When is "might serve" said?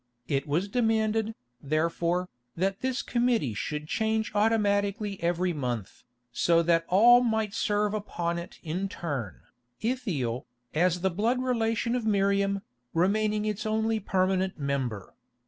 7.21-7.93